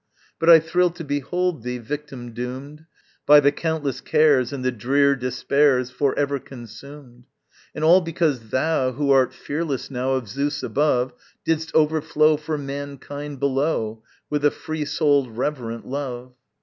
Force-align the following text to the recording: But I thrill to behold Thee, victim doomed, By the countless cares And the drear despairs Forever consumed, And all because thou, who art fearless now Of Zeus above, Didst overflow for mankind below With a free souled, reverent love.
But 0.39 0.49
I 0.49 0.59
thrill 0.59 0.89
to 0.89 1.03
behold 1.03 1.61
Thee, 1.61 1.77
victim 1.77 2.33
doomed, 2.33 2.87
By 3.27 3.39
the 3.39 3.51
countless 3.51 4.01
cares 4.01 4.51
And 4.51 4.65
the 4.65 4.71
drear 4.71 5.15
despairs 5.15 5.91
Forever 5.91 6.39
consumed, 6.39 7.25
And 7.75 7.83
all 7.83 8.01
because 8.01 8.49
thou, 8.49 8.93
who 8.93 9.11
art 9.11 9.31
fearless 9.31 9.91
now 9.91 10.13
Of 10.13 10.27
Zeus 10.27 10.63
above, 10.63 11.13
Didst 11.45 11.69
overflow 11.75 12.35
for 12.37 12.57
mankind 12.57 13.39
below 13.39 14.01
With 14.27 14.43
a 14.43 14.49
free 14.49 14.85
souled, 14.85 15.37
reverent 15.37 15.85
love. 15.87 16.33